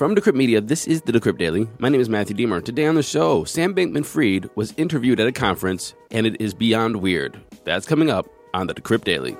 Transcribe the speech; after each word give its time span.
From 0.00 0.14
Decrypt 0.14 0.34
Media, 0.34 0.62
this 0.62 0.86
is 0.86 1.02
the 1.02 1.12
Decrypt 1.12 1.36
Daily. 1.36 1.68
My 1.78 1.90
name 1.90 2.00
is 2.00 2.08
Matthew 2.08 2.34
Deemer. 2.34 2.62
Today 2.62 2.86
on 2.86 2.94
the 2.94 3.02
show, 3.02 3.44
Sam 3.44 3.74
Bankman 3.74 4.06
Fried 4.06 4.48
was 4.54 4.72
interviewed 4.78 5.20
at 5.20 5.26
a 5.26 5.30
conference, 5.30 5.92
and 6.10 6.26
it 6.26 6.40
is 6.40 6.54
beyond 6.54 6.96
weird. 6.96 7.38
That's 7.64 7.84
coming 7.84 8.08
up 8.08 8.26
on 8.54 8.66
the 8.66 8.72
Decrypt 8.72 9.04
Daily. 9.04 9.36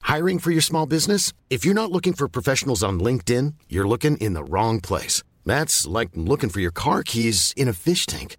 Hiring 0.00 0.38
for 0.38 0.50
your 0.50 0.62
small 0.62 0.86
business? 0.86 1.34
If 1.50 1.66
you're 1.66 1.74
not 1.74 1.92
looking 1.92 2.14
for 2.14 2.28
professionals 2.28 2.82
on 2.82 2.98
LinkedIn, 2.98 3.52
you're 3.68 3.86
looking 3.86 4.16
in 4.16 4.32
the 4.32 4.42
wrong 4.44 4.80
place. 4.80 5.22
That's 5.44 5.86
like 5.86 6.08
looking 6.14 6.48
for 6.48 6.60
your 6.60 6.70
car 6.70 7.02
keys 7.02 7.52
in 7.58 7.68
a 7.68 7.74
fish 7.74 8.06
tank. 8.06 8.38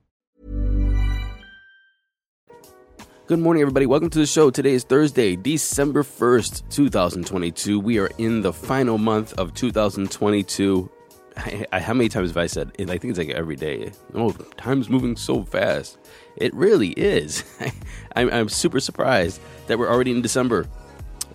Good 3.31 3.39
morning, 3.39 3.61
everybody. 3.61 3.85
Welcome 3.85 4.09
to 4.09 4.19
the 4.19 4.25
show. 4.25 4.49
Today 4.49 4.73
is 4.73 4.83
Thursday, 4.83 5.37
December 5.37 6.03
1st, 6.03 6.63
2022. 6.69 7.79
We 7.79 7.97
are 7.97 8.09
in 8.17 8.41
the 8.41 8.51
final 8.51 8.97
month 8.97 9.31
of 9.39 9.53
2022. 9.53 10.91
I, 11.37 11.65
I, 11.71 11.79
how 11.79 11.93
many 11.93 12.09
times 12.09 12.31
have 12.31 12.35
I 12.35 12.47
said? 12.47 12.73
it? 12.77 12.89
I 12.89 12.97
think 12.97 13.11
it's 13.11 13.17
like 13.17 13.29
every 13.29 13.55
day. 13.55 13.93
Oh, 14.13 14.31
time's 14.57 14.89
moving 14.89 15.15
so 15.15 15.45
fast. 15.45 15.97
It 16.35 16.53
really 16.53 16.89
is. 16.89 17.45
I'm, 18.17 18.29
I'm 18.33 18.49
super 18.49 18.81
surprised 18.81 19.39
that 19.67 19.79
we're 19.79 19.89
already 19.89 20.11
in 20.11 20.21
December. 20.21 20.67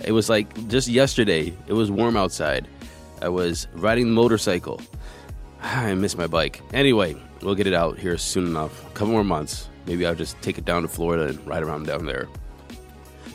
It 0.04 0.12
was 0.12 0.28
like 0.28 0.68
just 0.68 0.88
yesterday. 0.88 1.56
It 1.66 1.72
was 1.72 1.90
warm 1.90 2.14
outside. 2.18 2.68
I 3.22 3.30
was 3.30 3.68
riding 3.72 4.08
the 4.08 4.12
motorcycle. 4.12 4.82
I 5.62 5.94
miss 5.94 6.14
my 6.14 6.26
bike. 6.26 6.60
Anyway, 6.74 7.16
we'll 7.40 7.54
get 7.54 7.66
it 7.66 7.72
out 7.72 7.98
here 7.98 8.18
soon 8.18 8.48
enough. 8.48 8.84
A 8.84 8.90
couple 8.90 9.12
more 9.14 9.24
months. 9.24 9.70
Maybe 9.86 10.04
I'll 10.06 10.14
just 10.14 10.40
take 10.42 10.58
it 10.58 10.64
down 10.64 10.82
to 10.82 10.88
Florida 10.88 11.28
and 11.28 11.46
ride 11.46 11.62
around 11.62 11.86
down 11.86 12.06
there. 12.06 12.28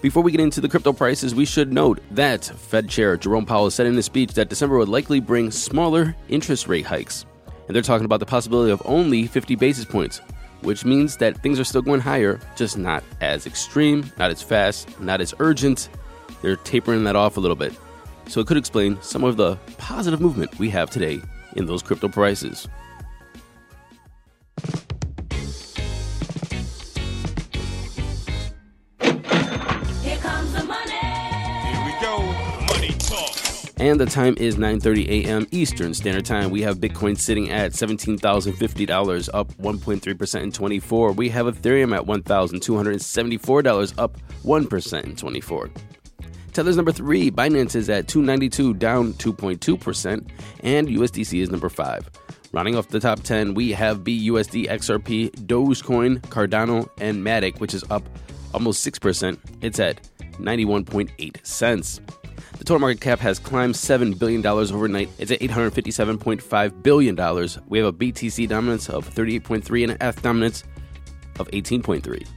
Before 0.02 0.24
we 0.24 0.32
get 0.32 0.42
into 0.42 0.62
the 0.62 0.70
crypto 0.70 0.94
prices, 0.94 1.36
we 1.36 1.46
should 1.46 1.72
note 1.72 2.00
that 2.12 2.44
Fed 2.44 2.90
Chair 2.90 3.18
Jerome 3.18 3.46
Powell 3.46 3.70
said 3.70 3.86
in 3.86 3.96
his 3.96 4.06
speech 4.06 4.34
that 4.34 4.50
December 4.50 4.78
would 4.80 4.90
likely 4.90 5.20
bring 5.20 5.52
smaller 5.52 6.16
interest 6.28 6.68
rate 6.68 6.86
hikes. 6.86 7.26
And 7.68 7.76
they're 7.76 7.84
talking 7.84 8.06
about 8.06 8.20
the 8.20 8.26
possibility 8.26 8.72
of 8.72 8.82
only 8.86 9.28
50 9.28 9.56
basis 9.56 9.86
points, 9.86 10.20
which 10.62 10.86
means 10.86 11.18
that 11.18 11.42
things 11.44 11.60
are 11.60 11.64
still 11.64 11.84
going 11.84 12.02
higher, 12.02 12.40
just 12.56 12.80
not 12.80 13.04
as 13.22 13.46
extreme, 13.46 14.12
not 14.18 14.32
as 14.32 14.42
fast, 14.42 15.00
not 15.00 15.22
as 15.22 15.36
urgent. 15.40 15.90
They're 16.42 16.56
tapering 16.56 17.04
that 17.04 17.16
off 17.16 17.38
a 17.38 17.40
little 17.40 17.56
bit. 17.56 17.74
So 18.28 18.42
it 18.42 18.48
could 18.48 18.58
explain 18.58 19.00
some 19.02 19.24
of 19.24 19.38
the 19.38 19.56
positive 19.78 20.20
movement 20.20 20.58
we 20.58 20.70
have 20.70 20.90
today 20.90 21.22
in 21.56 21.68
those 21.68 21.84
crypto 21.84 22.08
prices. 22.08 22.68
And 33.82 34.00
the 34.00 34.06
time 34.06 34.36
is 34.38 34.58
9:30 34.58 35.26
a.m. 35.26 35.48
Eastern 35.50 35.96
Standard 35.96 36.24
Time. 36.24 36.52
We 36.52 36.62
have 36.62 36.78
Bitcoin 36.78 37.18
sitting 37.18 37.50
at 37.50 37.72
$17,050, 37.72 39.30
up 39.34 39.52
1.3% 39.54 40.44
in 40.44 40.52
24. 40.52 41.14
We 41.14 41.30
have 41.30 41.48
Ethereum 41.48 41.98
at 41.98 42.06
$1,274, 42.06 43.94
up 43.98 44.18
1% 44.44 45.04
in 45.04 45.16
24. 45.16 45.72
Tether's 46.54 46.76
number 46.76 46.92
three. 46.92 47.32
Binance 47.32 47.76
is 47.76 47.90
at 47.90 48.08
292, 48.08 48.76
down 48.76 49.14
2.2%, 49.14 50.30
and 50.60 50.88
USDC 50.88 51.42
is 51.42 51.50
number 51.50 51.70
five. 51.70 52.08
Rounding 52.52 52.76
off 52.76 52.90
the 52.90 53.00
top 53.00 53.24
10, 53.24 53.56
we 53.56 53.72
have 53.72 54.02
BUSD, 54.02 54.70
XRP, 54.70 55.32
Dogecoin, 55.48 56.20
Cardano, 56.28 56.88
and 57.00 57.26
Matic, 57.26 57.60
which 57.60 57.74
is 57.74 57.84
up 57.90 58.04
almost 58.54 58.86
6%. 58.86 59.40
It's 59.62 59.80
at 59.80 60.08
91.8 60.34 61.44
cents. 61.44 62.00
The 62.58 62.64
total 62.66 62.80
market 62.80 63.02
cap 63.02 63.20
has 63.20 63.40
climbed 63.40 63.76
$7 63.76 64.18
billion 64.18 64.46
overnight. 64.46 65.10
It's 65.18 65.32
at 65.32 65.40
$857.5 65.40 66.84
billion. 66.84 67.16
We 67.68 67.80
have 67.80 67.88
a 67.88 67.94
BTC 67.94 68.48
dominance 68.48 68.90
of 68.90 69.10
38.3 69.10 69.84
and 69.84 69.92
an 69.94 69.98
F 70.00 70.22
dominance 70.22 70.64
of 71.40 71.48
18.3. 71.50 72.28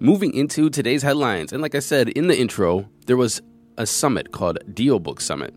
Moving 0.00 0.32
into 0.32 0.70
today's 0.70 1.02
headlines, 1.02 1.52
and 1.52 1.60
like 1.60 1.74
I 1.74 1.80
said 1.80 2.10
in 2.10 2.28
the 2.28 2.38
intro, 2.38 2.88
there 3.06 3.16
was 3.16 3.42
a 3.76 3.86
summit 3.86 4.30
called 4.30 4.58
DealBook 4.74 5.20
Summit. 5.20 5.54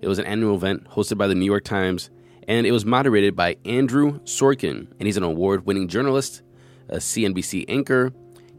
It 0.00 0.08
was 0.08 0.18
an 0.18 0.26
annual 0.26 0.54
event 0.54 0.88
hosted 0.88 1.18
by 1.18 1.26
the 1.26 1.34
New 1.34 1.44
York 1.44 1.64
Times, 1.64 2.10
and 2.48 2.66
it 2.66 2.72
was 2.72 2.86
moderated 2.86 3.36
by 3.36 3.56
Andrew 3.64 4.20
Sorkin, 4.20 4.86
and 4.98 5.06
he's 5.06 5.16
an 5.16 5.22
award 5.22 5.66
winning 5.66 5.88
journalist, 5.88 6.42
a 6.88 6.96
CNBC 6.96 7.66
anchor, 7.68 8.12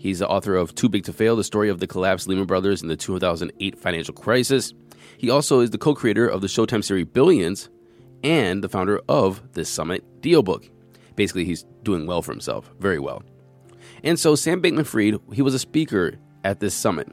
He's 0.06 0.20
the 0.20 0.30
author 0.30 0.56
of 0.56 0.76
Too 0.76 0.88
Big 0.88 1.04
to 1.06 1.14
Fail, 1.14 1.36
the 1.36 1.44
story 1.44 1.68
of 1.68 1.80
the 1.80 1.88
collapsed 1.88 2.28
Lehman 2.28 2.46
Brothers 2.46 2.84
in 2.84 2.90
the 2.90 2.96
2008 2.96 3.76
financial 3.76 4.14
crisis. 4.14 4.72
He 5.18 5.32
also 5.32 5.62
is 5.62 5.72
the 5.72 5.80
co 5.80 5.96
creator 5.96 6.28
of 6.28 6.42
the 6.42 6.48
Showtime 6.48 6.84
series 6.84 7.08
Billions 7.08 7.70
and 8.24 8.64
the 8.64 8.70
founder 8.70 9.02
of 9.10 9.42
this 9.54 9.68
Summit 9.68 10.22
DealBook. 10.22 10.70
Basically, 11.16 11.44
he's 11.44 11.66
doing 11.82 12.06
well 12.06 12.22
for 12.22 12.34
himself, 12.34 12.72
very 12.78 13.00
well. 13.00 13.24
And 14.04 14.20
so, 14.20 14.36
Sam 14.36 14.62
Bankman 14.62 14.86
Fried, 14.86 15.20
he 15.34 15.42
was 15.42 15.56
a 15.56 15.60
speaker 15.60 16.20
at 16.44 16.60
this 16.60 16.76
summit. 16.76 17.12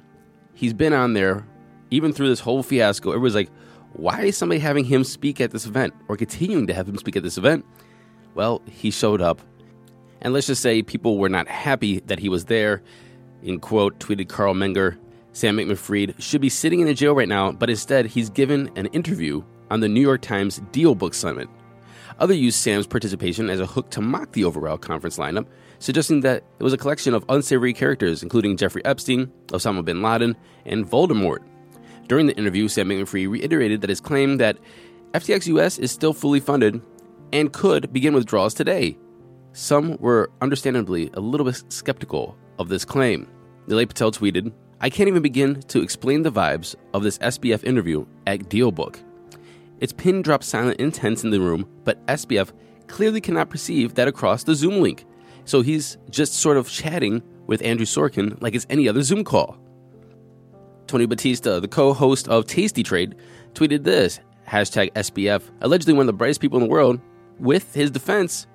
He's 0.52 0.74
been 0.74 0.92
on 0.92 1.14
there 1.14 1.48
even 1.90 2.12
through 2.12 2.28
this 2.28 2.40
whole 2.40 2.62
fiasco. 2.62 3.12
Everybody's 3.12 3.34
like, 3.34 3.50
why 3.94 4.24
is 4.24 4.36
somebody 4.36 4.60
having 4.60 4.84
him 4.84 5.02
speak 5.02 5.40
at 5.40 5.50
this 5.50 5.64
event 5.64 5.94
or 6.08 6.18
continuing 6.18 6.66
to 6.66 6.74
have 6.74 6.90
him 6.90 6.98
speak 6.98 7.16
at 7.16 7.22
this 7.22 7.38
event? 7.38 7.64
Well, 8.34 8.60
he 8.66 8.90
showed 8.90 9.22
up 9.22 9.40
and 10.22 10.32
let's 10.32 10.46
just 10.46 10.62
say 10.62 10.82
people 10.82 11.18
were 11.18 11.28
not 11.28 11.48
happy 11.48 12.00
that 12.00 12.18
he 12.18 12.28
was 12.28 12.46
there. 12.46 12.82
In 13.42 13.60
quote, 13.60 13.98
tweeted 13.98 14.28
Carl 14.28 14.54
Menger, 14.54 14.96
Sam 15.32 15.56
Bankman 15.56 16.20
should 16.20 16.40
be 16.40 16.48
sitting 16.48 16.80
in 16.80 16.88
a 16.88 16.94
jail 16.94 17.14
right 17.14 17.28
now, 17.28 17.52
but 17.52 17.70
instead 17.70 18.06
he's 18.06 18.30
given 18.30 18.70
an 18.76 18.86
interview 18.86 19.42
on 19.70 19.80
the 19.80 19.88
New 19.88 20.00
York 20.00 20.22
Times 20.22 20.60
DealBook 20.72 21.14
Summit. 21.14 21.48
Other 22.18 22.34
used 22.34 22.58
Sam's 22.58 22.86
participation 22.86 23.50
as 23.50 23.58
a 23.58 23.66
hook 23.66 23.90
to 23.90 24.00
mock 24.00 24.32
the 24.32 24.44
overall 24.44 24.78
conference 24.78 25.18
lineup, 25.18 25.46
suggesting 25.78 26.20
that 26.20 26.44
it 26.58 26.62
was 26.62 26.72
a 26.72 26.78
collection 26.78 27.14
of 27.14 27.24
unsavory 27.28 27.72
characters, 27.72 28.22
including 28.22 28.56
Jeffrey 28.56 28.84
Epstein, 28.84 29.26
Osama 29.48 29.84
bin 29.84 30.02
Laden, 30.02 30.36
and 30.66 30.88
Voldemort. 30.88 31.40
During 32.08 32.26
the 32.26 32.36
interview, 32.36 32.68
Sam 32.68 32.90
Bankman 32.90 33.30
reiterated 33.30 33.80
that 33.80 33.90
his 33.90 34.00
claim 34.00 34.36
that 34.36 34.58
FTX 35.12 35.46
US 35.48 35.78
is 35.78 35.90
still 35.90 36.12
fully 36.12 36.40
funded 36.40 36.80
and 37.32 37.52
could 37.52 37.92
begin 37.92 38.14
withdrawals 38.14 38.54
today, 38.54 38.98
some 39.52 39.96
were 39.98 40.30
understandably 40.40 41.10
a 41.14 41.20
little 41.20 41.44
bit 41.44 41.62
skeptical 41.68 42.36
of 42.58 42.68
this 42.68 42.84
claim. 42.84 43.28
Nilay 43.68 43.86
Patel 43.86 44.10
tweeted, 44.10 44.52
I 44.80 44.90
can't 44.90 45.08
even 45.08 45.22
begin 45.22 45.60
to 45.62 45.82
explain 45.82 46.22
the 46.22 46.32
vibes 46.32 46.74
of 46.92 47.02
this 47.02 47.18
SBF 47.18 47.62
interview 47.64 48.04
at 48.26 48.48
DealBook. 48.48 49.02
It's 49.80 49.92
pin 49.92 50.22
drop 50.22 50.42
silent 50.42 50.80
intense 50.80 51.24
in 51.24 51.30
the 51.30 51.40
room, 51.40 51.68
but 51.84 52.04
SBF 52.06 52.52
clearly 52.86 53.20
cannot 53.20 53.50
perceive 53.50 53.94
that 53.94 54.08
across 54.08 54.44
the 54.44 54.54
Zoom 54.54 54.80
link. 54.80 55.04
So 55.44 55.60
he's 55.60 55.98
just 56.10 56.34
sort 56.34 56.56
of 56.56 56.68
chatting 56.68 57.22
with 57.46 57.62
Andrew 57.62 57.86
Sorkin 57.86 58.40
like 58.40 58.54
it's 58.54 58.66
any 58.70 58.88
other 58.88 59.02
Zoom 59.02 59.24
call. 59.24 59.58
Tony 60.86 61.06
Battista, 61.06 61.60
the 61.60 61.68
co 61.68 61.92
host 61.92 62.28
of 62.28 62.46
Tasty 62.46 62.82
Trade, 62.82 63.16
tweeted 63.54 63.84
this 63.84 64.20
hashtag 64.46 64.92
SBF, 64.92 65.42
allegedly 65.60 65.94
one 65.94 66.02
of 66.02 66.06
the 66.06 66.12
brightest 66.12 66.40
people 66.40 66.58
in 66.58 66.64
the 66.64 66.70
world, 66.70 67.00
with 67.38 67.74
his 67.74 67.90
defense 67.90 68.46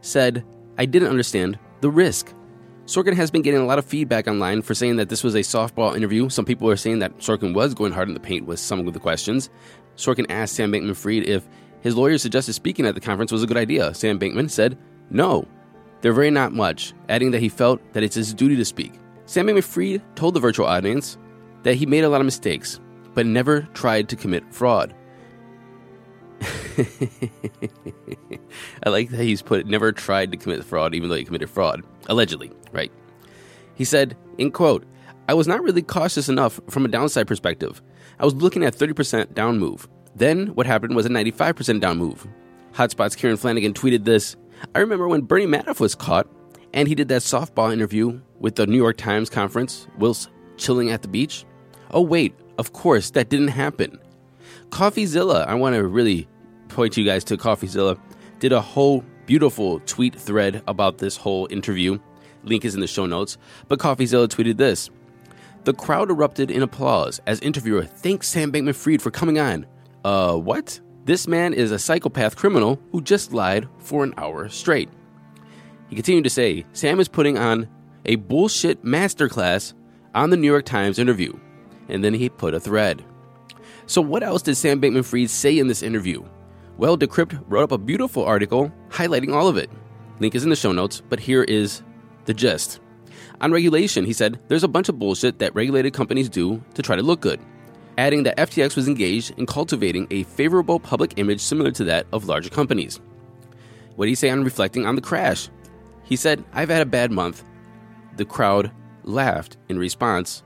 said, 0.00 0.44
I 0.78 0.86
didn't 0.86 1.08
understand 1.08 1.58
the 1.80 1.90
risk. 1.90 2.32
Sorkin 2.86 3.14
has 3.14 3.30
been 3.30 3.42
getting 3.42 3.60
a 3.60 3.66
lot 3.66 3.78
of 3.78 3.84
feedback 3.84 4.28
online 4.28 4.62
for 4.62 4.74
saying 4.74 4.96
that 4.96 5.08
this 5.08 5.24
was 5.24 5.34
a 5.34 5.40
softball 5.40 5.96
interview. 5.96 6.28
Some 6.28 6.44
people 6.44 6.70
are 6.70 6.76
saying 6.76 7.00
that 7.00 7.18
Sorkin 7.18 7.52
was 7.52 7.74
going 7.74 7.92
hard 7.92 8.08
in 8.08 8.14
the 8.14 8.20
paint 8.20 8.46
with 8.46 8.60
some 8.60 8.86
of 8.86 8.94
the 8.94 9.00
questions. 9.00 9.50
Sorkin 9.96 10.26
asked 10.28 10.54
Sam 10.54 10.70
Bankman 10.70 10.96
Fried 10.96 11.24
if 11.24 11.48
his 11.80 11.96
lawyer 11.96 12.18
suggested 12.18 12.52
speaking 12.52 12.86
at 12.86 12.94
the 12.94 13.00
conference 13.00 13.32
was 13.32 13.42
a 13.42 13.46
good 13.46 13.56
idea. 13.56 13.92
Sam 13.92 14.18
Bankman 14.18 14.50
said, 14.50 14.78
No, 15.10 15.48
they're 16.00 16.12
very 16.12 16.30
not 16.30 16.52
much, 16.52 16.94
adding 17.08 17.32
that 17.32 17.40
he 17.40 17.48
felt 17.48 17.80
that 17.92 18.04
it's 18.04 18.14
his 18.14 18.32
duty 18.32 18.54
to 18.56 18.64
speak. 18.64 18.92
Sam 19.24 19.46
Bankman 19.46 19.64
Fried 19.64 20.02
told 20.14 20.34
the 20.34 20.40
virtual 20.40 20.66
audience 20.66 21.18
that 21.64 21.74
he 21.74 21.86
made 21.86 22.04
a 22.04 22.08
lot 22.08 22.20
of 22.20 22.24
mistakes, 22.24 22.78
but 23.14 23.26
never 23.26 23.62
tried 23.74 24.08
to 24.10 24.16
commit 24.16 24.54
fraud. 24.54 24.94
I 28.84 28.88
like 28.88 29.10
that 29.10 29.22
he's 29.22 29.42
put 29.42 29.66
never 29.66 29.92
tried 29.92 30.30
to 30.32 30.36
commit 30.36 30.64
fraud, 30.64 30.94
even 30.94 31.08
though 31.08 31.16
he 31.16 31.24
committed 31.24 31.50
fraud. 31.50 31.82
Allegedly, 32.06 32.50
right? 32.72 32.92
He 33.74 33.84
said, 33.84 34.16
in 34.38 34.50
quote, 34.50 34.84
I 35.28 35.34
was 35.34 35.48
not 35.48 35.62
really 35.62 35.82
cautious 35.82 36.28
enough 36.28 36.60
from 36.68 36.84
a 36.84 36.88
downside 36.88 37.26
perspective. 37.26 37.82
I 38.18 38.24
was 38.24 38.34
looking 38.34 38.64
at 38.64 38.74
30% 38.74 39.34
down 39.34 39.58
move. 39.58 39.88
Then 40.14 40.48
what 40.48 40.66
happened 40.66 40.94
was 40.94 41.06
a 41.06 41.10
95% 41.10 41.80
down 41.80 41.98
move. 41.98 42.26
HubSpot's 42.72 43.16
Kieran 43.16 43.36
Flanagan 43.36 43.72
tweeted 43.72 44.04
this 44.04 44.36
I 44.74 44.78
remember 44.78 45.08
when 45.08 45.22
Bernie 45.22 45.46
Madoff 45.46 45.80
was 45.80 45.94
caught 45.94 46.28
and 46.72 46.88
he 46.88 46.94
did 46.94 47.08
that 47.08 47.22
softball 47.22 47.72
interview 47.72 48.20
with 48.38 48.56
the 48.56 48.66
New 48.66 48.76
York 48.76 48.96
Times 48.96 49.30
conference 49.30 49.86
whilst 49.98 50.30
chilling 50.56 50.90
at 50.90 51.02
the 51.02 51.08
beach. 51.08 51.44
Oh, 51.90 52.02
wait, 52.02 52.34
of 52.58 52.72
course, 52.72 53.10
that 53.10 53.28
didn't 53.28 53.48
happen. 53.48 53.98
CoffeeZilla, 54.70 55.46
I 55.46 55.54
want 55.54 55.74
to 55.74 55.86
really 55.86 56.28
point 56.76 56.94
you 56.98 57.04
guys 57.04 57.24
to 57.24 57.38
CoffeeZilla, 57.38 57.98
did 58.38 58.52
a 58.52 58.60
whole 58.60 59.02
beautiful 59.24 59.80
tweet 59.80 60.14
thread 60.14 60.62
about 60.68 60.98
this 60.98 61.16
whole 61.16 61.48
interview. 61.50 61.98
Link 62.44 62.66
is 62.66 62.74
in 62.74 62.82
the 62.82 62.86
show 62.86 63.06
notes. 63.06 63.38
But 63.66 63.78
CoffeeZilla 63.78 64.28
tweeted 64.28 64.58
this 64.58 64.90
The 65.64 65.72
crowd 65.72 66.10
erupted 66.10 66.50
in 66.50 66.62
applause 66.62 67.18
as 67.26 67.40
interviewer 67.40 67.84
thanks 67.84 68.28
Sam 68.28 68.52
Bankman 68.52 68.74
Fried 68.74 69.00
for 69.00 69.10
coming 69.10 69.38
on. 69.38 69.64
Uh, 70.04 70.36
what? 70.36 70.78
This 71.06 71.26
man 71.26 71.54
is 71.54 71.72
a 71.72 71.78
psychopath 71.78 72.36
criminal 72.36 72.78
who 72.92 73.00
just 73.00 73.32
lied 73.32 73.66
for 73.78 74.04
an 74.04 74.12
hour 74.18 74.50
straight. 74.50 74.90
He 75.88 75.94
continued 75.94 76.24
to 76.24 76.30
say 76.30 76.66
Sam 76.74 77.00
is 77.00 77.08
putting 77.08 77.38
on 77.38 77.68
a 78.04 78.16
bullshit 78.16 78.84
masterclass 78.84 79.72
on 80.14 80.28
the 80.28 80.36
New 80.36 80.48
York 80.48 80.66
Times 80.66 80.98
interview. 80.98 81.32
And 81.88 82.04
then 82.04 82.12
he 82.12 82.28
put 82.28 82.52
a 82.52 82.60
thread. 82.60 83.02
So, 83.86 84.02
what 84.02 84.22
else 84.22 84.42
did 84.42 84.56
Sam 84.56 84.78
Bankman 84.78 85.06
Fried 85.06 85.30
say 85.30 85.58
in 85.58 85.68
this 85.68 85.82
interview? 85.82 86.22
Well, 86.78 86.98
Decrypt 86.98 87.42
wrote 87.48 87.64
up 87.64 87.72
a 87.72 87.78
beautiful 87.78 88.24
article 88.24 88.70
highlighting 88.90 89.34
all 89.34 89.48
of 89.48 89.56
it. 89.56 89.70
Link 90.20 90.34
is 90.34 90.44
in 90.44 90.50
the 90.50 90.56
show 90.56 90.72
notes, 90.72 91.02
but 91.08 91.18
here 91.18 91.42
is 91.42 91.82
the 92.26 92.34
gist. 92.34 92.80
On 93.40 93.50
regulation, 93.52 94.04
he 94.04 94.12
said, 94.12 94.38
there's 94.48 94.64
a 94.64 94.68
bunch 94.68 94.88
of 94.88 94.98
bullshit 94.98 95.38
that 95.38 95.54
regulated 95.54 95.94
companies 95.94 96.28
do 96.28 96.62
to 96.74 96.82
try 96.82 96.96
to 96.96 97.02
look 97.02 97.20
good, 97.20 97.40
adding 97.96 98.24
that 98.24 98.36
FTX 98.36 98.76
was 98.76 98.88
engaged 98.88 99.32
in 99.38 99.46
cultivating 99.46 100.06
a 100.10 100.24
favorable 100.24 100.78
public 100.78 101.14
image 101.16 101.40
similar 101.40 101.70
to 101.72 101.84
that 101.84 102.06
of 102.12 102.26
larger 102.26 102.50
companies. 102.50 103.00
What 103.94 104.04
did 104.06 104.10
he 104.10 104.14
say 104.14 104.30
on 104.30 104.44
reflecting 104.44 104.86
on 104.86 104.96
the 104.96 105.02
crash? 105.02 105.48
He 106.02 106.16
said, 106.16 106.44
I've 106.52 106.68
had 106.68 106.82
a 106.82 106.86
bad 106.86 107.10
month. 107.10 107.42
The 108.16 108.26
crowd 108.26 108.70
laughed 109.02 109.56
in 109.68 109.78
response. 109.78 110.42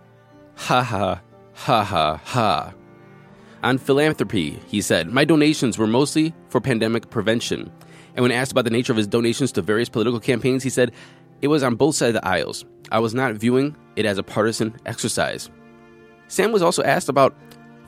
Ha 0.54 0.82
ha, 0.82 1.20
ha 1.54 1.84
ha 1.84 2.20
ha. 2.22 2.74
On 3.62 3.76
philanthropy, 3.76 4.58
he 4.66 4.80
said, 4.80 5.12
My 5.12 5.24
donations 5.24 5.76
were 5.76 5.86
mostly 5.86 6.34
for 6.48 6.62
pandemic 6.62 7.10
prevention. 7.10 7.70
And 8.14 8.22
when 8.22 8.32
asked 8.32 8.52
about 8.52 8.64
the 8.64 8.70
nature 8.70 8.92
of 8.92 8.96
his 8.96 9.06
donations 9.06 9.52
to 9.52 9.62
various 9.62 9.90
political 9.90 10.18
campaigns, 10.18 10.62
he 10.62 10.70
said, 10.70 10.92
It 11.42 11.48
was 11.48 11.62
on 11.62 11.74
both 11.74 11.94
sides 11.94 12.16
of 12.16 12.22
the 12.22 12.28
aisles. 12.28 12.64
I 12.90 13.00
was 13.00 13.14
not 13.14 13.34
viewing 13.34 13.76
it 13.96 14.06
as 14.06 14.16
a 14.16 14.22
partisan 14.22 14.74
exercise. 14.86 15.50
Sam 16.28 16.52
was 16.52 16.62
also 16.62 16.82
asked 16.82 17.10
about 17.10 17.36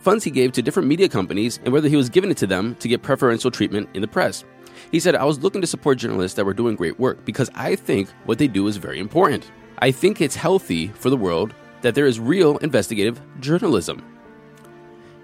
funds 0.01 0.25
he 0.25 0.31
gave 0.31 0.53
to 0.53 0.63
different 0.63 0.89
media 0.89 1.09
companies 1.09 1.59
and 1.65 1.73
whether 1.73 1.89
he 1.89 1.97
was 1.97 2.11
giving 2.11 2.31
it 2.31 2.37
to 2.39 2.47
them 2.47 2.75
to 2.77 2.89
get 2.89 3.03
preferential 3.03 3.51
treatment 3.51 3.89
in 3.95 4.03
the 4.03 4.09
press. 4.09 4.45
He 4.91 5.01
said, 5.01 5.15
I 5.15 5.25
was 5.25 5.43
looking 5.43 5.61
to 5.63 5.67
support 5.67 5.99
journalists 5.99 6.37
that 6.37 6.45
were 6.45 6.53
doing 6.53 6.77
great 6.77 6.99
work 6.99 7.25
because 7.25 7.51
I 7.55 7.77
think 7.77 8.11
what 8.27 8.39
they 8.39 8.49
do 8.49 8.67
is 8.67 8.77
very 8.77 8.99
important. 8.99 9.51
I 9.79 9.91
think 9.91 10.21
it's 10.21 10.37
healthy 10.37 10.89
for 10.89 11.09
the 11.09 11.17
world 11.17 11.55
that 11.81 11.95
there 11.95 12.07
is 12.07 12.21
real 12.21 12.59
investigative 12.59 13.21
journalism. 13.41 14.12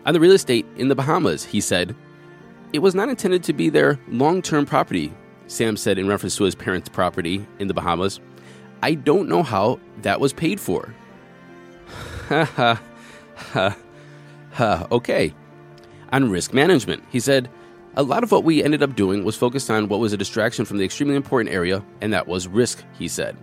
On 0.09 0.15
the 0.15 0.21
real 0.21 0.33
estate 0.33 0.65
in 0.79 0.89
the 0.89 0.95
Bahamas, 0.95 1.45
he 1.45 1.61
said, 1.61 1.95
It 2.73 2.79
was 2.79 2.95
not 2.95 3.11
intended 3.11 3.43
to 3.43 3.53
be 3.53 3.69
their 3.69 4.01
long 4.09 4.41
term 4.41 4.65
property, 4.65 5.13
Sam 5.49 5.77
said 5.77 5.99
in 5.99 6.09
reference 6.09 6.35
to 6.37 6.45
his 6.45 6.55
parents' 6.55 6.89
property 6.89 7.47
in 7.59 7.69
the 7.69 7.75
Bahamas. 7.75 8.19
I 8.83 8.95
don't 8.95 9.29
know 9.29 9.43
how 9.43 9.81
that 10.01 10.19
was 10.19 10.33
paid 10.33 10.61
for. 10.61 10.95
Ha 12.29 12.45
ha 12.45 12.81
ha 13.37 13.77
ha. 14.53 14.87
Okay. 14.91 15.35
On 16.11 16.31
risk 16.31 16.55
management, 16.55 17.05
he 17.11 17.21
said, 17.21 17.51
a 17.95 18.03
lot 18.03 18.23
of 18.23 18.33
what 18.33 18.45
we 18.45 18.65
ended 18.65 18.83
up 18.83 18.97
doing 18.97 19.25
was 19.25 19.37
focused 19.37 19.71
on 19.71 19.89
what 19.91 20.01
was 20.01 20.15
a 20.15 20.17
distraction 20.17 20.65
from 20.65 20.79
the 20.79 20.87
extremely 20.87 21.17
important 21.17 21.55
area, 21.55 21.85
and 22.01 22.15
that 22.15 22.27
was 22.27 22.49
risk, 22.49 22.83
he 22.99 23.09
said. 23.09 23.37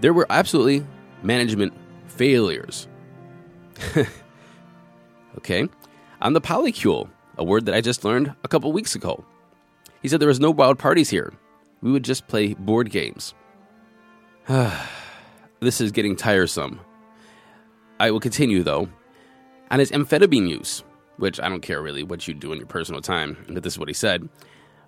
There 0.00 0.12
were 0.12 0.28
absolutely 0.30 0.86
management 1.24 1.74
failures. 2.06 2.86
okay. 5.38 5.68
On 6.20 6.32
the 6.32 6.40
polycule, 6.40 7.08
a 7.36 7.44
word 7.44 7.66
that 7.66 7.74
I 7.74 7.80
just 7.80 8.04
learned 8.04 8.34
a 8.44 8.48
couple 8.48 8.72
weeks 8.72 8.94
ago. 8.94 9.24
He 10.02 10.08
said 10.08 10.20
there 10.20 10.28
was 10.28 10.40
no 10.40 10.50
wild 10.50 10.78
parties 10.78 11.10
here. 11.10 11.32
We 11.82 11.92
would 11.92 12.04
just 12.04 12.26
play 12.26 12.54
board 12.54 12.90
games. 12.90 13.34
this 14.48 15.80
is 15.80 15.92
getting 15.92 16.16
tiresome. 16.16 16.80
I 17.98 18.10
will 18.10 18.20
continue 18.20 18.62
though. 18.62 18.88
On 19.70 19.78
his 19.80 19.90
amphetamine 19.90 20.48
use, 20.48 20.84
which 21.16 21.40
I 21.40 21.48
don't 21.48 21.62
care 21.62 21.82
really 21.82 22.02
what 22.02 22.28
you 22.28 22.34
do 22.34 22.52
in 22.52 22.58
your 22.58 22.66
personal 22.66 23.00
time, 23.00 23.36
but 23.48 23.62
this 23.62 23.74
is 23.74 23.78
what 23.78 23.88
he 23.88 23.94
said. 23.94 24.28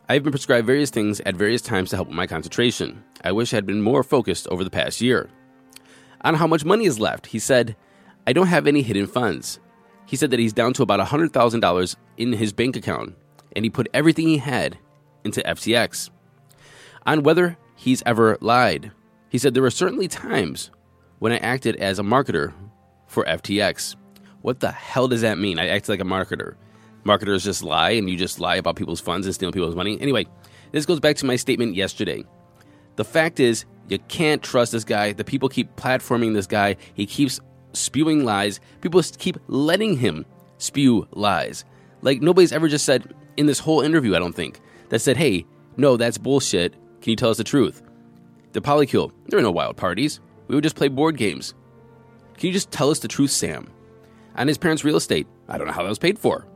I've 0.08 0.22
been 0.22 0.32
prescribed 0.32 0.66
various 0.66 0.90
things 0.90 1.20
at 1.26 1.36
various 1.36 1.60
times 1.60 1.90
to 1.90 1.96
help 1.96 2.08
with 2.08 2.16
my 2.16 2.26
concentration. 2.26 3.04
I 3.24 3.32
wish 3.32 3.52
I 3.52 3.56
had 3.56 3.66
been 3.66 3.82
more 3.82 4.02
focused 4.02 4.48
over 4.48 4.64
the 4.64 4.70
past 4.70 5.00
year. 5.00 5.28
On 6.22 6.34
how 6.34 6.46
much 6.46 6.64
money 6.64 6.86
is 6.86 6.98
left, 6.98 7.26
he 7.26 7.38
said, 7.38 7.76
I 8.26 8.32
don't 8.32 8.46
have 8.46 8.66
any 8.66 8.82
hidden 8.82 9.06
funds. 9.06 9.60
He 10.08 10.16
said 10.16 10.30
that 10.30 10.40
he's 10.40 10.54
down 10.54 10.72
to 10.72 10.82
about 10.82 11.06
$100,000 11.06 11.96
in 12.16 12.32
his 12.32 12.54
bank 12.54 12.76
account, 12.76 13.14
and 13.54 13.62
he 13.62 13.70
put 13.70 13.88
everything 13.92 14.26
he 14.26 14.38
had 14.38 14.78
into 15.22 15.42
FTX. 15.42 16.08
On 17.04 17.22
whether 17.22 17.58
he's 17.76 18.02
ever 18.06 18.38
lied, 18.40 18.90
he 19.28 19.36
said 19.36 19.52
there 19.52 19.62
were 19.62 19.70
certainly 19.70 20.08
times 20.08 20.70
when 21.18 21.32
I 21.32 21.36
acted 21.36 21.76
as 21.76 21.98
a 21.98 22.02
marketer 22.02 22.54
for 23.06 23.22
FTX. 23.24 23.96
What 24.40 24.60
the 24.60 24.72
hell 24.72 25.08
does 25.08 25.20
that 25.20 25.36
mean? 25.36 25.58
I 25.58 25.68
act 25.68 25.90
like 25.90 26.00
a 26.00 26.04
marketer. 26.04 26.54
Marketers 27.04 27.44
just 27.44 27.62
lie 27.62 27.90
and 27.90 28.08
you 28.08 28.16
just 28.16 28.40
lie 28.40 28.56
about 28.56 28.76
people's 28.76 29.02
funds 29.02 29.26
and 29.26 29.34
steal 29.34 29.52
people's 29.52 29.76
money. 29.76 30.00
Anyway, 30.00 30.26
this 30.72 30.86
goes 30.86 31.00
back 31.00 31.16
to 31.16 31.26
my 31.26 31.36
statement 31.36 31.74
yesterday. 31.74 32.24
The 32.96 33.04
fact 33.04 33.40
is, 33.40 33.66
you 33.88 33.98
can't 34.08 34.42
trust 34.42 34.72
this 34.72 34.84
guy. 34.84 35.12
The 35.12 35.24
people 35.24 35.50
keep 35.50 35.76
platforming 35.76 36.32
this 36.32 36.46
guy. 36.46 36.76
He 36.94 37.04
keeps 37.04 37.40
spewing 37.72 38.24
lies. 38.24 38.60
People 38.80 39.02
keep 39.18 39.38
letting 39.46 39.96
him 39.96 40.24
spew 40.58 41.06
lies. 41.12 41.64
Like 42.02 42.20
nobody's 42.20 42.52
ever 42.52 42.68
just 42.68 42.84
said 42.84 43.14
in 43.36 43.46
this 43.46 43.58
whole 43.58 43.80
interview, 43.80 44.14
I 44.14 44.18
don't 44.18 44.34
think, 44.34 44.60
that 44.88 45.00
said, 45.00 45.16
hey, 45.16 45.46
no, 45.76 45.96
that's 45.96 46.18
bullshit. 46.18 46.72
Can 47.00 47.10
you 47.10 47.16
tell 47.16 47.30
us 47.30 47.36
the 47.36 47.44
truth? 47.44 47.82
The 48.52 48.60
polycule, 48.60 49.12
there 49.26 49.38
are 49.38 49.42
no 49.42 49.50
wild 49.50 49.76
parties. 49.76 50.20
We 50.48 50.54
would 50.54 50.64
just 50.64 50.76
play 50.76 50.88
board 50.88 51.16
games. 51.16 51.54
Can 52.36 52.48
you 52.48 52.52
just 52.52 52.70
tell 52.70 52.90
us 52.90 52.98
the 52.98 53.08
truth, 53.08 53.30
Sam? 53.30 53.70
On 54.36 54.48
his 54.48 54.58
parents' 54.58 54.84
real 54.84 54.96
estate, 54.96 55.26
I 55.48 55.58
don't 55.58 55.66
know 55.66 55.72
how 55.72 55.82
that 55.82 55.88
was 55.88 55.98
paid 55.98 56.18
for. 56.18 56.46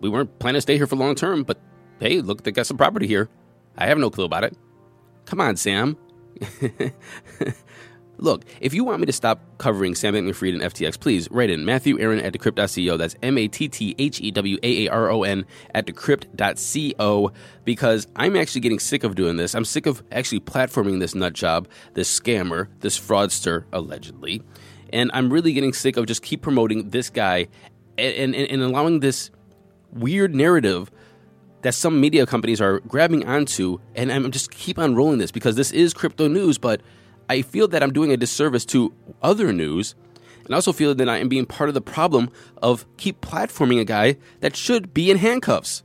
We 0.00 0.08
weren't 0.08 0.38
planning 0.38 0.58
to 0.58 0.62
stay 0.62 0.76
here 0.76 0.86
for 0.86 0.96
long 0.96 1.14
term, 1.14 1.44
but 1.44 1.58
hey, 2.00 2.20
look, 2.20 2.42
they 2.42 2.50
got 2.52 2.66
some 2.66 2.76
property 2.76 3.06
here. 3.06 3.28
I 3.76 3.86
have 3.86 3.98
no 3.98 4.10
clue 4.10 4.24
about 4.24 4.44
it. 4.44 4.56
Come 5.26 5.40
on, 5.40 5.56
Sam. 5.56 5.96
Look, 8.18 8.44
if 8.60 8.74
you 8.74 8.82
want 8.84 9.00
me 9.00 9.06
to 9.06 9.12
stop 9.12 9.40
covering 9.58 9.94
Sam 9.94 10.12
Fried 10.32 10.54
and 10.54 10.62
FTX, 10.62 10.98
please 10.98 11.30
write 11.30 11.50
in 11.50 11.64
Matthew 11.64 11.98
Aaron 12.00 12.20
at 12.20 12.32
decrypt.co. 12.32 12.96
That's 12.96 13.14
M 13.22 13.38
A 13.38 13.46
T 13.46 13.68
T 13.68 13.94
H 13.98 14.20
E 14.20 14.30
W 14.32 14.58
A 14.62 14.86
A 14.86 14.90
R 14.90 15.10
O 15.10 15.22
N 15.22 15.46
at 15.72 15.86
decrypt.co 15.86 17.32
because 17.64 18.08
I'm 18.16 18.36
actually 18.36 18.60
getting 18.60 18.80
sick 18.80 19.04
of 19.04 19.14
doing 19.14 19.36
this. 19.36 19.54
I'm 19.54 19.64
sick 19.64 19.86
of 19.86 20.02
actually 20.10 20.40
platforming 20.40 20.98
this 20.98 21.14
nut 21.14 21.32
job, 21.32 21.68
this 21.94 22.18
scammer, 22.18 22.68
this 22.80 22.98
fraudster, 22.98 23.64
allegedly. 23.72 24.42
And 24.92 25.10
I'm 25.14 25.32
really 25.32 25.52
getting 25.52 25.72
sick 25.72 25.96
of 25.96 26.06
just 26.06 26.22
keep 26.22 26.42
promoting 26.42 26.90
this 26.90 27.10
guy 27.10 27.46
and, 27.96 28.34
and, 28.34 28.50
and 28.50 28.62
allowing 28.62 29.00
this 29.00 29.30
weird 29.92 30.34
narrative 30.34 30.90
that 31.62 31.74
some 31.74 32.00
media 32.00 32.26
companies 32.26 32.60
are 32.60 32.80
grabbing 32.80 33.26
onto. 33.26 33.78
And 33.94 34.10
I'm 34.10 34.30
just 34.30 34.50
keep 34.50 34.78
on 34.78 34.94
rolling 34.94 35.18
this 35.18 35.30
because 35.30 35.56
this 35.56 35.70
is 35.70 35.92
crypto 35.94 36.26
news, 36.26 36.58
but 36.58 36.80
I 37.28 37.42
feel 37.42 37.68
that 37.68 37.82
I'm 37.82 37.92
doing 37.92 38.12
a 38.12 38.16
disservice 38.16 38.64
to 38.66 38.92
other 39.22 39.52
news. 39.52 39.94
And 40.44 40.54
I 40.54 40.56
also 40.56 40.72
feel 40.72 40.94
that 40.94 41.08
I 41.08 41.18
am 41.18 41.28
being 41.28 41.46
part 41.46 41.68
of 41.68 41.74
the 41.74 41.80
problem 41.80 42.30
of 42.62 42.86
keep 42.96 43.20
platforming 43.20 43.80
a 43.80 43.84
guy 43.84 44.16
that 44.40 44.56
should 44.56 44.94
be 44.94 45.10
in 45.10 45.18
handcuffs. 45.18 45.82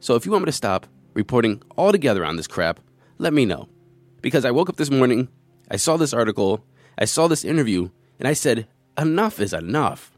So 0.00 0.14
if 0.14 0.26
you 0.26 0.32
want 0.32 0.44
me 0.44 0.46
to 0.46 0.52
stop 0.52 0.86
reporting 1.14 1.62
altogether 1.76 2.24
on 2.24 2.36
this 2.36 2.46
crap, 2.46 2.80
let 3.18 3.32
me 3.32 3.44
know. 3.44 3.68
Because 4.20 4.44
I 4.44 4.50
woke 4.50 4.68
up 4.68 4.76
this 4.76 4.90
morning, 4.90 5.28
I 5.70 5.76
saw 5.76 5.96
this 5.96 6.12
article, 6.12 6.64
I 6.98 7.06
saw 7.06 7.28
this 7.28 7.44
interview, 7.44 7.90
and 8.18 8.28
I 8.28 8.32
said, 8.32 8.66
enough 8.98 9.40
is 9.40 9.52
enough. 9.52 10.16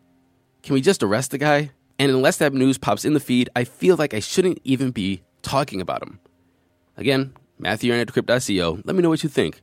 Can 0.62 0.74
we 0.74 0.80
just 0.80 1.02
arrest 1.02 1.30
the 1.30 1.38
guy? 1.38 1.70
And 1.98 2.10
unless 2.10 2.38
that 2.38 2.52
news 2.52 2.78
pops 2.78 3.04
in 3.04 3.14
the 3.14 3.20
feed, 3.20 3.50
I 3.54 3.64
feel 3.64 3.96
like 3.96 4.14
I 4.14 4.20
shouldn't 4.20 4.60
even 4.64 4.90
be 4.90 5.22
talking 5.42 5.80
about 5.80 6.02
him. 6.02 6.18
Again, 6.96 7.34
Matthew 7.58 7.92
at 7.92 8.08
Decrypt.co. 8.08 8.80
Let 8.84 8.96
me 8.96 9.02
know 9.02 9.10
what 9.10 9.22
you 9.22 9.28
think. 9.28 9.62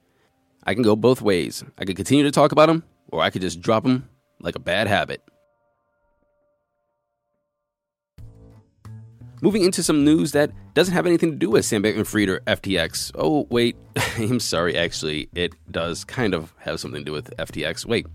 I 0.67 0.73
can 0.73 0.83
go 0.83 0.97
both 0.97 1.21
ways. 1.21 1.63
I 1.77 1.85
could 1.85 1.95
continue 1.95 2.25
to 2.25 2.31
talk 2.31 2.51
about 2.51 2.67
them, 2.67 2.83
or 3.07 3.21
I 3.21 3.29
could 3.29 3.41
just 3.41 3.61
drop 3.61 3.83
them 3.83 4.09
like 4.41 4.55
a 4.55 4.59
bad 4.59 4.87
habit. 4.87 5.23
Moving 9.41 9.63
into 9.63 9.81
some 9.81 10.03
news 10.03 10.33
that 10.33 10.51
doesn't 10.73 10.93
have 10.93 11.05
anything 11.05 11.31
to 11.31 11.37
do 11.37 11.49
with 11.51 11.63
Sam 11.63 11.83
Bankman 11.83 12.05
Fried 12.05 12.27
or 12.27 12.39
FTX. 12.41 13.11
Oh, 13.15 13.47
wait. 13.49 13.77
I'm 14.17 14.39
sorry, 14.39 14.75
actually. 14.75 15.29
It 15.33 15.53
does 15.71 16.03
kind 16.03 16.33
of 16.33 16.53
have 16.57 16.79
something 16.79 17.01
to 17.01 17.05
do 17.05 17.13
with 17.13 17.35
FTX. 17.37 17.85
Wait. 17.85 18.07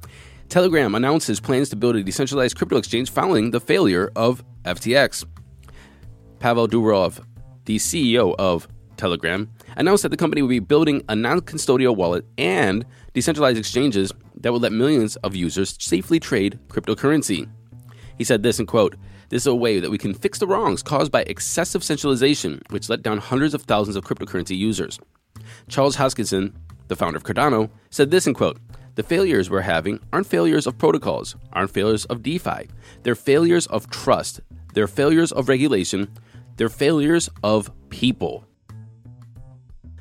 Telegram 0.48 0.94
announces 0.94 1.40
plans 1.40 1.70
to 1.70 1.76
build 1.76 1.96
a 1.96 2.02
decentralized 2.02 2.56
crypto 2.56 2.76
exchange 2.76 3.10
following 3.10 3.52
the 3.52 3.60
failure 3.60 4.10
of 4.14 4.44
FTX. 4.64 5.24
Pavel 6.40 6.68
Durov, 6.68 7.24
the 7.64 7.76
CEO 7.76 8.34
of 8.38 8.68
Telegram, 9.02 9.50
announced 9.76 10.04
that 10.04 10.10
the 10.10 10.16
company 10.16 10.42
will 10.42 10.48
be 10.48 10.60
building 10.60 11.02
a 11.08 11.16
non 11.16 11.40
custodial 11.40 11.96
wallet 11.96 12.24
and 12.38 12.86
decentralized 13.14 13.58
exchanges 13.58 14.12
that 14.36 14.52
will 14.52 14.60
let 14.60 14.70
millions 14.70 15.16
of 15.16 15.34
users 15.34 15.76
safely 15.80 16.20
trade 16.20 16.60
cryptocurrency. 16.68 17.48
He 18.16 18.22
said 18.22 18.44
this 18.44 18.60
in 18.60 18.66
quote, 18.66 18.94
This 19.28 19.42
is 19.42 19.48
a 19.48 19.54
way 19.56 19.80
that 19.80 19.90
we 19.90 19.98
can 19.98 20.14
fix 20.14 20.38
the 20.38 20.46
wrongs 20.46 20.84
caused 20.84 21.10
by 21.10 21.22
excessive 21.22 21.82
centralization, 21.82 22.62
which 22.70 22.88
let 22.88 23.02
down 23.02 23.18
hundreds 23.18 23.54
of 23.54 23.62
thousands 23.62 23.96
of 23.96 24.04
cryptocurrency 24.04 24.56
users. 24.56 25.00
Charles 25.68 25.96
Hoskinson, 25.96 26.54
the 26.86 26.94
founder 26.94 27.16
of 27.16 27.24
Cardano, 27.24 27.70
said 27.90 28.12
this 28.12 28.28
in 28.28 28.34
quote, 28.34 28.58
the 28.94 29.02
failures 29.02 29.50
we're 29.50 29.62
having 29.62 29.98
aren't 30.12 30.28
failures 30.28 30.66
of 30.68 30.78
protocols, 30.78 31.34
aren't 31.52 31.70
failures 31.70 32.04
of 32.04 32.22
DeFi. 32.22 32.68
They're 33.02 33.16
failures 33.16 33.66
of 33.66 33.90
trust. 33.90 34.40
They're 34.74 34.86
failures 34.86 35.32
of 35.32 35.48
regulation. 35.48 36.12
They're 36.56 36.68
failures 36.68 37.30
of 37.42 37.72
people. 37.88 38.44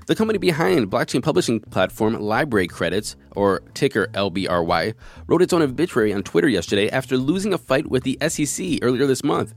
The 0.07 0.15
company 0.15 0.39
behind 0.39 0.89
blockchain 0.89 1.21
publishing 1.21 1.59
platform 1.59 2.15
LBRY 2.15 2.69
Credits, 2.69 3.15
or 3.35 3.61
ticker 3.75 4.07
LBRY, 4.07 4.95
wrote 5.27 5.41
its 5.43 5.53
own 5.53 5.61
obituary 5.61 6.11
on 6.11 6.23
Twitter 6.23 6.49
yesterday 6.49 6.89
after 6.89 7.17
losing 7.17 7.53
a 7.53 7.57
fight 7.59 7.87
with 7.87 8.03
the 8.03 8.17
SEC 8.27 8.79
earlier 8.81 9.05
this 9.05 9.23
month. 9.23 9.53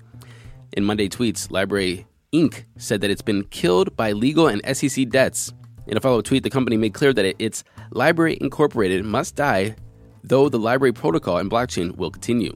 In 0.72 0.84
Monday 0.84 1.08
tweets, 1.08 1.48
LBRY 1.48 2.04
Inc. 2.34 2.64
said 2.76 3.00
that 3.00 3.10
it's 3.10 3.22
been 3.22 3.44
killed 3.44 3.96
by 3.96 4.12
legal 4.12 4.46
and 4.46 4.60
SEC 4.76 5.08
debts. 5.08 5.54
In 5.86 5.96
a 5.96 6.00
follow 6.00 6.18
up 6.18 6.24
tweet, 6.26 6.42
the 6.42 6.50
company 6.50 6.76
made 6.76 6.92
clear 6.92 7.14
that 7.14 7.42
its 7.42 7.64
LBRY 7.92 8.36
Incorporated 8.36 9.04
must 9.04 9.36
die, 9.36 9.76
though 10.22 10.50
the 10.50 10.58
LBRY 10.58 10.94
protocol 10.94 11.38
and 11.38 11.50
blockchain 11.50 11.96
will 11.96 12.10
continue. 12.10 12.54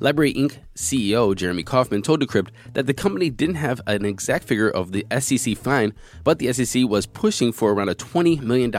LBRY 0.00 0.34
Inc. 0.34 0.58
CEO 0.74 1.34
Jeremy 1.34 1.62
Kauffman 1.62 2.02
told 2.02 2.20
Decrypt 2.20 2.50
that 2.74 2.86
the 2.86 2.92
company 2.92 3.30
didn't 3.30 3.54
have 3.54 3.80
an 3.86 4.04
exact 4.04 4.44
figure 4.44 4.68
of 4.68 4.92
the 4.92 5.06
SEC 5.20 5.56
fine, 5.56 5.94
but 6.22 6.38
the 6.38 6.52
SEC 6.52 6.84
was 6.84 7.06
pushing 7.06 7.50
for 7.50 7.72
around 7.72 7.88
a 7.88 7.94
$20 7.94 8.42
million 8.42 8.70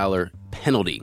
penalty. 0.52 1.02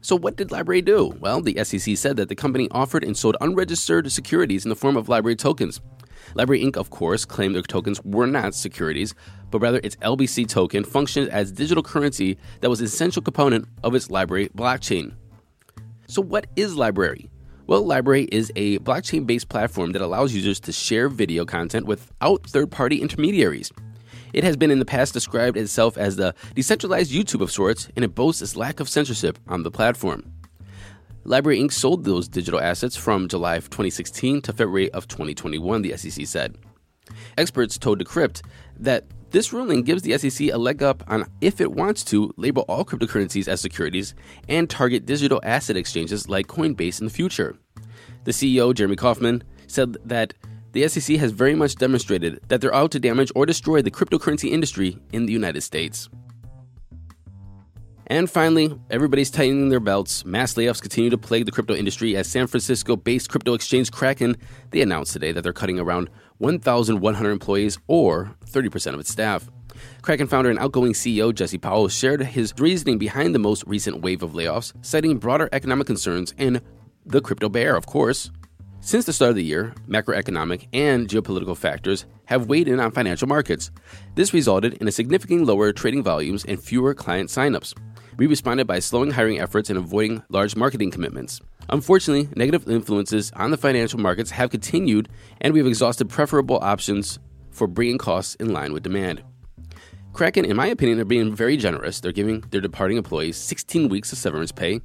So, 0.00 0.16
what 0.16 0.36
did 0.36 0.48
LBRY 0.48 0.86
do? 0.86 1.14
Well, 1.20 1.42
the 1.42 1.62
SEC 1.62 1.94
said 1.98 2.16
that 2.16 2.30
the 2.30 2.34
company 2.34 2.68
offered 2.70 3.04
and 3.04 3.14
sold 3.14 3.36
unregistered 3.42 4.10
securities 4.10 4.64
in 4.64 4.70
the 4.70 4.76
form 4.76 4.96
of 4.96 5.08
LBRY 5.08 5.36
tokens. 5.36 5.82
LBRY 6.36 6.64
Inc., 6.64 6.76
of 6.78 6.88
course, 6.88 7.26
claimed 7.26 7.54
their 7.54 7.62
tokens 7.62 8.02
were 8.02 8.26
not 8.26 8.54
securities, 8.54 9.14
but 9.50 9.60
rather 9.60 9.80
its 9.84 9.96
LBC 9.96 10.48
token 10.48 10.84
functioned 10.84 11.28
as 11.28 11.52
digital 11.52 11.82
currency 11.82 12.38
that 12.60 12.70
was 12.70 12.80
an 12.80 12.86
essential 12.86 13.20
component 13.20 13.68
of 13.82 13.94
its 13.94 14.08
LBRY 14.08 14.52
blockchain. 14.52 15.14
So, 16.06 16.22
what 16.22 16.46
is 16.56 16.76
LBRY? 16.76 17.28
Well, 17.66 17.82
LBRY 17.84 18.28
is 18.30 18.52
a 18.56 18.78
blockchain 18.80 19.26
based 19.26 19.48
platform 19.48 19.92
that 19.92 20.02
allows 20.02 20.34
users 20.34 20.60
to 20.60 20.72
share 20.72 21.08
video 21.08 21.46
content 21.46 21.86
without 21.86 22.46
third 22.46 22.70
party 22.70 23.00
intermediaries. 23.00 23.72
It 24.34 24.44
has 24.44 24.54
been 24.54 24.70
in 24.70 24.80
the 24.80 24.84
past 24.84 25.14
described 25.14 25.56
itself 25.56 25.96
as 25.96 26.16
the 26.16 26.34
decentralized 26.54 27.10
YouTube 27.10 27.40
of 27.40 27.50
sorts, 27.50 27.88
and 27.96 28.04
it 28.04 28.14
boasts 28.14 28.42
its 28.42 28.54
lack 28.54 28.80
of 28.80 28.88
censorship 28.90 29.38
on 29.48 29.62
the 29.62 29.70
platform. 29.70 30.30
LBRY 31.24 31.58
Inc. 31.58 31.72
sold 31.72 32.04
those 32.04 32.28
digital 32.28 32.60
assets 32.60 32.96
from 32.96 33.28
July 33.28 33.56
of 33.56 33.70
2016 33.70 34.42
to 34.42 34.52
February 34.52 34.90
of 34.90 35.08
2021, 35.08 35.80
the 35.80 35.96
SEC 35.96 36.26
said. 36.26 36.58
Experts 37.38 37.78
told 37.78 37.98
Decrypt 37.98 38.42
that 38.78 39.04
this 39.34 39.52
ruling 39.52 39.82
gives 39.82 40.02
the 40.02 40.16
SEC 40.16 40.48
a 40.52 40.56
leg 40.56 40.80
up 40.80 41.02
on 41.08 41.26
if 41.40 41.60
it 41.60 41.72
wants 41.72 42.04
to 42.04 42.32
label 42.36 42.64
all 42.68 42.84
cryptocurrencies 42.84 43.48
as 43.48 43.60
securities 43.60 44.14
and 44.48 44.70
target 44.70 45.06
digital 45.06 45.40
asset 45.42 45.76
exchanges 45.76 46.28
like 46.28 46.46
Coinbase 46.46 47.00
in 47.00 47.06
the 47.06 47.12
future. 47.12 47.56
The 48.22 48.30
CEO, 48.30 48.72
Jeremy 48.72 48.94
Kauffman, 48.94 49.42
said 49.66 49.96
that 50.04 50.34
the 50.70 50.86
SEC 50.86 51.16
has 51.16 51.32
very 51.32 51.56
much 51.56 51.74
demonstrated 51.74 52.40
that 52.46 52.60
they're 52.60 52.72
out 52.72 52.92
to 52.92 53.00
damage 53.00 53.32
or 53.34 53.44
destroy 53.44 53.82
the 53.82 53.90
cryptocurrency 53.90 54.52
industry 54.52 54.98
in 55.12 55.26
the 55.26 55.32
United 55.32 55.62
States. 55.62 56.08
And 58.06 58.30
finally, 58.30 58.78
everybody's 58.90 59.30
tightening 59.30 59.70
their 59.70 59.80
belts. 59.80 60.24
Mass 60.24 60.54
layoffs 60.54 60.80
continue 60.80 61.10
to 61.10 61.18
plague 61.18 61.46
the 61.46 61.52
crypto 61.52 61.74
industry 61.74 62.16
as 62.16 62.28
San 62.28 62.46
Francisco-based 62.46 63.30
crypto 63.30 63.54
exchange 63.54 63.90
Kraken, 63.90 64.36
they 64.70 64.82
announced 64.82 65.12
today 65.12 65.32
that 65.32 65.42
they're 65.42 65.52
cutting 65.52 65.80
around 65.80 66.08
1,100 66.38 67.30
employees 67.30 67.78
or 67.86 68.34
30% 68.46 68.94
of 68.94 69.00
its 69.00 69.10
staff. 69.10 69.48
Kraken 70.02 70.26
founder 70.26 70.50
and 70.50 70.58
outgoing 70.58 70.92
CEO 70.92 71.34
Jesse 71.34 71.58
Powell 71.58 71.88
shared 71.88 72.22
his 72.22 72.54
reasoning 72.58 72.98
behind 72.98 73.34
the 73.34 73.38
most 73.38 73.64
recent 73.66 74.02
wave 74.02 74.22
of 74.22 74.32
layoffs, 74.32 74.72
citing 74.82 75.18
broader 75.18 75.48
economic 75.52 75.86
concerns 75.86 76.34
and 76.38 76.60
the 77.06 77.20
crypto 77.20 77.48
bear, 77.48 77.76
of 77.76 77.86
course. 77.86 78.30
Since 78.80 79.06
the 79.06 79.14
start 79.14 79.30
of 79.30 79.36
the 79.36 79.44
year, 79.44 79.74
macroeconomic 79.88 80.68
and 80.72 81.08
geopolitical 81.08 81.56
factors 81.56 82.04
have 82.26 82.48
weighed 82.48 82.68
in 82.68 82.80
on 82.80 82.92
financial 82.92 83.26
markets. 83.26 83.70
This 84.14 84.34
resulted 84.34 84.74
in 84.74 84.88
a 84.88 84.92
significantly 84.92 85.46
lower 85.46 85.72
trading 85.72 86.02
volumes 86.02 86.44
and 86.44 86.62
fewer 86.62 86.94
client 86.94 87.30
signups. 87.30 87.74
We 88.18 88.26
responded 88.26 88.66
by 88.66 88.80
slowing 88.80 89.10
hiring 89.10 89.40
efforts 89.40 89.70
and 89.70 89.78
avoiding 89.78 90.22
large 90.28 90.54
marketing 90.54 90.90
commitments. 90.90 91.40
Unfortunately, 91.70 92.28
negative 92.36 92.68
influences 92.68 93.32
on 93.32 93.50
the 93.50 93.56
financial 93.56 93.98
markets 93.98 94.30
have 94.30 94.50
continued, 94.50 95.08
and 95.40 95.54
we've 95.54 95.66
exhausted 95.66 96.08
preferable 96.08 96.58
options 96.62 97.18
for 97.50 97.66
bringing 97.66 97.98
costs 97.98 98.34
in 98.36 98.52
line 98.52 98.72
with 98.72 98.82
demand. 98.82 99.22
Kraken, 100.12 100.44
in 100.44 100.56
my 100.56 100.66
opinion, 100.66 101.00
are 101.00 101.04
being 101.04 101.34
very 101.34 101.56
generous. 101.56 102.00
They're 102.00 102.12
giving 102.12 102.40
their 102.50 102.60
departing 102.60 102.98
employees 102.98 103.36
16 103.36 103.88
weeks 103.88 104.12
of 104.12 104.18
severance 104.18 104.52
pay, 104.52 104.80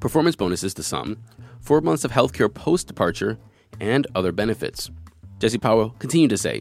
performance 0.00 0.36
bonuses 0.36 0.74
to 0.74 0.82
some, 0.82 1.18
four 1.60 1.80
months 1.80 2.04
of 2.04 2.12
healthcare 2.12 2.52
post 2.52 2.86
departure, 2.86 3.38
and 3.80 4.06
other 4.14 4.32
benefits. 4.32 4.90
Jesse 5.38 5.58
Powell 5.58 5.90
continued 5.98 6.30
to 6.30 6.38
say, 6.38 6.60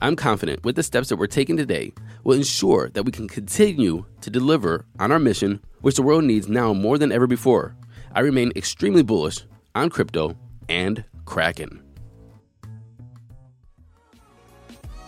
I'm 0.00 0.16
confident 0.16 0.64
with 0.64 0.76
the 0.76 0.82
steps 0.82 1.08
that 1.08 1.16
we're 1.16 1.26
taking 1.26 1.56
today 1.56 1.92
will 2.24 2.36
ensure 2.36 2.88
that 2.90 3.02
we 3.02 3.12
can 3.12 3.28
continue 3.28 4.04
to 4.20 4.30
deliver 4.30 4.84
on 5.00 5.10
our 5.10 5.18
mission, 5.18 5.60
which 5.80 5.96
the 5.96 6.02
world 6.02 6.24
needs 6.24 6.48
now 6.48 6.72
more 6.72 6.98
than 6.98 7.10
ever 7.10 7.26
before. 7.26 7.74
I 8.18 8.20
remain 8.22 8.50
extremely 8.56 9.04
bullish 9.04 9.44
on 9.76 9.90
crypto 9.90 10.36
and 10.68 11.04
Kraken. 11.24 11.80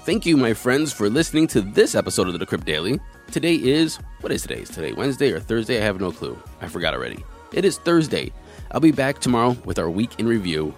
Thank 0.04 0.24
you, 0.24 0.36
my 0.36 0.54
friends, 0.54 0.92
for 0.92 1.10
listening 1.10 1.48
to 1.48 1.60
this 1.60 1.96
episode 1.96 2.28
of 2.28 2.38
the 2.38 2.46
Decrypt 2.46 2.64
Daily. 2.64 3.00
Today 3.32 3.56
is, 3.56 3.98
what 4.20 4.30
is 4.30 4.42
today? 4.42 4.60
Is 4.60 4.68
today 4.68 4.92
Wednesday 4.92 5.32
or 5.32 5.40
Thursday? 5.40 5.80
I 5.80 5.84
have 5.86 6.00
no 6.00 6.12
clue. 6.12 6.40
I 6.60 6.68
forgot 6.68 6.94
already. 6.94 7.24
It 7.52 7.64
is 7.64 7.78
Thursday. 7.78 8.30
I'll 8.70 8.78
be 8.78 8.92
back 8.92 9.18
tomorrow 9.18 9.56
with 9.64 9.80
our 9.80 9.90
week 9.90 10.20
in 10.20 10.28
review. 10.28 10.72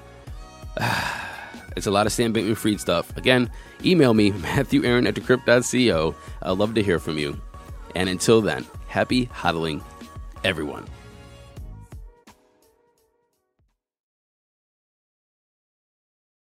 It's 1.75 1.87
a 1.87 1.91
lot 1.91 2.07
of 2.07 2.12
Sam 2.12 2.35
Bankman 2.35 2.57
Fried 2.57 2.81
stuff. 2.81 3.17
Again, 3.17 3.51
email 3.83 4.12
me, 4.12 4.31
Matthew 4.49 4.85
Aaron 4.85 5.07
at 5.07 5.15
decrypt.co. 5.15 6.15
I'd 6.43 6.51
love 6.51 6.75
to 6.75 6.83
hear 6.83 6.99
from 6.99 7.17
you. 7.17 7.41
And 7.95 8.11
until 8.11 8.43
then, 8.43 8.67
happy 8.89 9.27
hodling, 9.27 9.83
everyone. 10.45 10.87